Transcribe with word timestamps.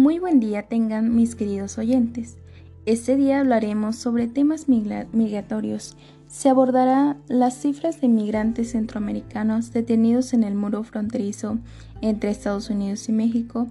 Muy 0.00 0.18
buen 0.18 0.40
día 0.40 0.62
tengan 0.62 1.14
mis 1.14 1.34
queridos 1.34 1.76
oyentes. 1.76 2.38
Este 2.86 3.16
día 3.16 3.40
hablaremos 3.40 3.96
sobre 3.96 4.28
temas 4.28 4.66
migratorios. 4.66 5.94
Se 6.26 6.48
abordará 6.48 7.18
las 7.28 7.60
cifras 7.60 8.00
de 8.00 8.08
migrantes 8.08 8.72
centroamericanos 8.72 9.74
detenidos 9.74 10.32
en 10.32 10.42
el 10.42 10.54
muro 10.54 10.84
fronterizo 10.84 11.58
entre 12.00 12.30
Estados 12.30 12.70
Unidos 12.70 13.10
y 13.10 13.12
México 13.12 13.68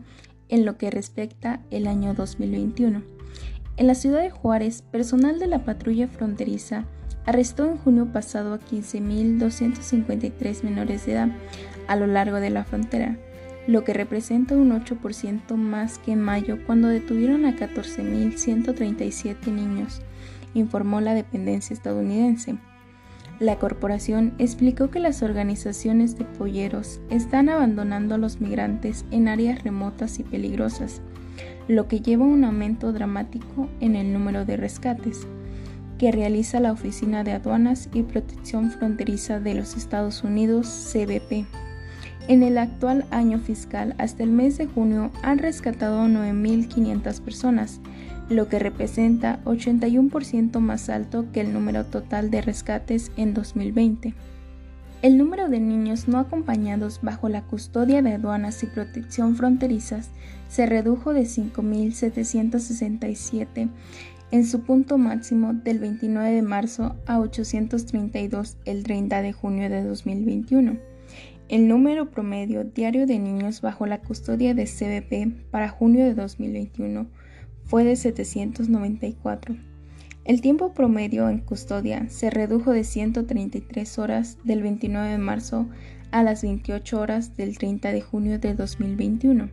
en 0.50 0.65
lo 0.65 0.77
que 0.77 0.91
respecta 0.91 1.61
el 1.71 1.87
año 1.87 2.13
2021. 2.13 3.01
En 3.77 3.87
la 3.87 3.96
ciudad 3.96 4.21
de 4.21 4.29
Juárez, 4.29 4.83
personal 4.83 5.39
de 5.39 5.47
la 5.47 5.65
patrulla 5.65 6.07
fronteriza 6.07 6.86
arrestó 7.25 7.65
en 7.65 7.77
junio 7.77 8.14
pasado 8.14 8.54
a 8.54 8.59
15.253 8.59 10.61
menores 10.61 11.07
de 11.07 11.14
edad 11.14 11.29
a 11.87 11.96
lo 11.96 12.05
largo 12.05 12.39
de 12.39 12.51
la 12.51 12.65
frontera 12.65 13.18
lo 13.68 13.83
que 13.83 13.93
representa 13.93 14.55
un 14.55 14.71
8% 14.71 15.55
más 15.55 16.00
que 16.00 16.11
en 16.13 16.21
mayo 16.21 16.57
cuando 16.65 16.87
detuvieron 16.87 17.45
a 17.45 17.55
14.137 17.55 19.47
niños, 19.51 20.01
informó 20.54 21.01
la 21.01 21.13
dependencia 21.13 21.73
estadounidense. 21.73 22.57
La 23.39 23.57
corporación 23.57 24.33
explicó 24.37 24.89
que 24.89 25.00
las 25.00 25.23
organizaciones 25.23 26.17
de 26.17 26.25
polleros 26.25 27.00
están 27.09 27.47
abandonando 27.47 28.15
a 28.15 28.17
los 28.17 28.41
migrantes 28.41 29.05
en 29.11 29.27
áreas 29.27 29.64
remotas 29.64 30.19
y 30.19 30.23
peligrosas, 30.23 31.01
lo 31.67 31.87
que 31.87 32.02
lleva 32.02 32.25
a 32.25 32.30
un 32.30 32.44
aumento 32.44 32.91
dramático 32.91 33.69
en 33.80 33.95
el 33.95 34.11
número 34.11 34.44
de 34.44 34.58
rescates 34.58 35.25
que 36.00 36.11
realiza 36.11 36.59
la 36.61 36.72
Oficina 36.72 37.23
de 37.23 37.33
Aduanas 37.33 37.89
y 37.94 38.03
Protección 38.03 38.72
Fronteriza 38.72 39.39
de 39.39 39.53
los 39.53 39.75
Estados 39.75 40.23
Unidos, 40.23 40.67
CBP. 40.94 41.45
En 42.28 42.44
el 42.44 42.58
actual 42.58 43.05
año 43.11 43.39
fiscal, 43.39 43.95
hasta 43.97 44.23
el 44.23 44.31
mes 44.31 44.58
de 44.58 44.67
junio, 44.67 45.12
han 45.23 45.39
rescatado 45.39 46.06
9.500 46.06 47.22
personas, 47.22 47.80
lo 48.30 48.48
que 48.48 48.59
representa 48.59 49.39
81% 49.45 50.59
más 50.59 50.90
alto 50.90 51.25
que 51.31 51.42
el 51.42 51.53
número 51.53 51.86
total 51.86 52.30
de 52.30 52.42
rescates 52.42 53.12
en 53.17 53.34
2020. 53.34 54.14
El 55.02 55.17
número 55.17 55.47
de 55.47 55.62
niños 55.62 56.09
no 56.09 56.20
acompañados 56.20 57.00
bajo 57.02 57.30
la 57.30 57.44
custodia 57.44 58.02
de 58.02 58.16
aduanas 58.16 58.62
y 58.64 58.66
protección 58.66 59.38
fronterizas 59.38 60.09
se 60.50 60.66
redujo 60.66 61.14
de 61.14 61.22
5.767 61.22 63.70
en 64.31 64.45
su 64.45 64.59
punto 64.62 64.97
máximo 64.97 65.53
del 65.53 65.80
29 65.80 66.31
de 66.31 66.42
marzo 66.42 66.97
a 67.08 67.20
832 67.20 68.58
el 68.66 68.84
30 68.84 69.22
de 69.22 69.31
junio 69.31 69.70
de 69.70 69.81
2021. 69.84 70.78
El 71.50 71.67
número 71.67 72.11
promedio 72.11 72.64
diario 72.64 73.08
de 73.08 73.17
niños 73.17 73.61
bajo 73.61 73.88
la 73.88 74.02
custodia 74.02 74.53
de 74.53 74.66
CBP 74.66 75.50
para 75.50 75.67
junio 75.67 76.06
de 76.06 76.14
2021 76.14 77.08
fue 77.66 77.83
de 77.83 77.95
794. 77.95 79.56
El 80.25 80.41
tiempo 80.41 80.75
promedio 80.75 81.28
en 81.28 81.39
custodia 81.39 82.08
se 82.08 82.30
redujo 82.30 82.72
de 82.72 82.83
133 82.83 83.97
horas 83.97 84.38
del 84.44 84.61
29 84.61 85.09
de 85.09 85.17
marzo 85.17 85.67
a 86.11 86.22
las 86.22 86.44
28 86.44 87.00
horas 87.00 87.36
del 87.36 87.58
30 87.58 87.94
de 87.94 88.02
junio 88.02 88.38
de 88.38 88.53
2021. 88.53 89.50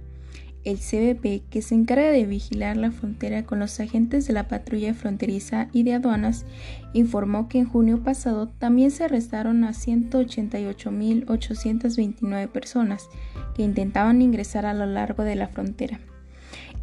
El 0.66 0.76
CBP, 0.78 1.48
que 1.48 1.62
se 1.62 1.74
encarga 1.76 2.10
de 2.10 2.26
vigilar 2.26 2.76
la 2.76 2.90
frontera 2.90 3.44
con 3.44 3.60
los 3.60 3.78
agentes 3.78 4.26
de 4.26 4.32
la 4.32 4.48
patrulla 4.48 4.94
fronteriza 4.94 5.68
y 5.72 5.84
de 5.84 5.94
aduanas, 5.94 6.44
informó 6.92 7.48
que 7.48 7.60
en 7.60 7.66
junio 7.66 8.02
pasado 8.02 8.48
también 8.48 8.90
se 8.90 9.04
arrestaron 9.04 9.62
a 9.62 9.70
188.829 9.70 12.48
personas 12.48 13.08
que 13.54 13.62
intentaban 13.62 14.20
ingresar 14.20 14.66
a 14.66 14.74
lo 14.74 14.86
largo 14.86 15.22
de 15.22 15.36
la 15.36 15.46
frontera. 15.46 16.00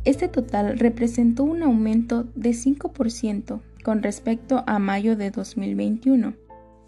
Este 0.05 0.29
total 0.29 0.79
representó 0.79 1.43
un 1.43 1.61
aumento 1.61 2.23
de 2.35 2.51
5% 2.51 3.59
con 3.83 4.01
respecto 4.01 4.63
a 4.65 4.79
mayo 4.79 5.17
de 5.17 5.29
2021. 5.29 6.35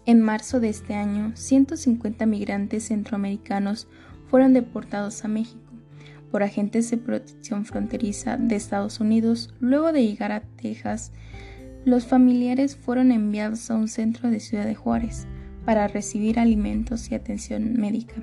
En 0.06 0.22
marzo 0.22 0.60
de 0.60 0.70
este 0.70 0.94
año, 0.94 1.32
150 1.34 2.24
migrantes 2.24 2.84
centroamericanos 2.84 3.86
fueron 4.30 4.54
deportados 4.54 5.26
a 5.26 5.28
México 5.28 5.65
por 6.30 6.42
agentes 6.42 6.90
de 6.90 6.98
protección 6.98 7.64
fronteriza 7.64 8.36
de 8.36 8.56
Estados 8.56 9.00
Unidos. 9.00 9.54
Luego 9.60 9.92
de 9.92 10.06
llegar 10.06 10.32
a 10.32 10.40
Texas, 10.40 11.12
los 11.84 12.06
familiares 12.06 12.76
fueron 12.76 13.12
enviados 13.12 13.70
a 13.70 13.76
un 13.76 13.88
centro 13.88 14.30
de 14.30 14.40
Ciudad 14.40 14.66
de 14.66 14.74
Juárez 14.74 15.26
para 15.64 15.88
recibir 15.88 16.38
alimentos 16.38 17.10
y 17.10 17.14
atención 17.14 17.74
médica. 17.74 18.14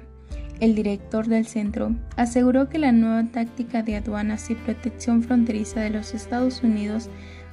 El 0.59 0.75
director 0.75 1.27
del 1.27 1.45
centro 1.45 1.95
aseguró 2.15 2.69
que 2.69 2.77
la 2.77 2.91
nueva 2.91 3.23
táctica 3.31 3.83
de 3.83 3.97
aduanas 3.97 4.49
y 4.49 4.55
protección 4.55 5.23
fronteriza 5.23 5.81
de 5.81 5.89
los 5.89 6.13
Estados 6.13 6.63
Unidos 6.63 7.09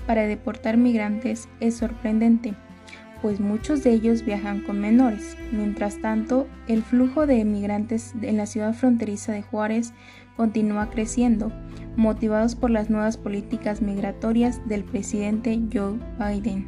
para 0.06 0.26
deportar 0.26 0.76
migrantes 0.76 1.48
es 1.60 1.76
sorprendente, 1.76 2.54
pues 3.22 3.40
muchos 3.40 3.82
de 3.82 3.92
ellos 3.92 4.24
viajan 4.24 4.62
con 4.62 4.80
menores. 4.80 5.36
Mientras 5.52 6.00
tanto, 6.00 6.46
el 6.68 6.82
flujo 6.82 7.26
de 7.26 7.44
migrantes 7.44 8.14
en 8.22 8.36
la 8.36 8.46
ciudad 8.46 8.74
fronteriza 8.74 9.32
de 9.32 9.42
Juárez 9.42 9.92
continúa 10.40 10.88
creciendo, 10.88 11.52
motivados 11.96 12.54
por 12.54 12.70
las 12.70 12.88
nuevas 12.88 13.18
políticas 13.18 13.82
migratorias 13.82 14.66
del 14.66 14.84
presidente 14.84 15.60
Joe 15.70 15.98
Biden. 16.18 16.64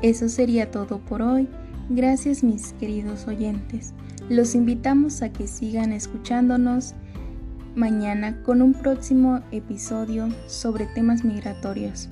Eso 0.00 0.28
sería 0.28 0.70
todo 0.70 1.00
por 1.00 1.22
hoy. 1.22 1.48
Gracias 1.88 2.44
mis 2.44 2.72
queridos 2.74 3.26
oyentes. 3.26 3.94
Los 4.28 4.54
invitamos 4.54 5.22
a 5.22 5.32
que 5.32 5.48
sigan 5.48 5.92
escuchándonos 5.92 6.94
mañana 7.74 8.40
con 8.44 8.62
un 8.62 8.74
próximo 8.74 9.40
episodio 9.50 10.28
sobre 10.46 10.86
temas 10.86 11.24
migratorios. 11.24 12.08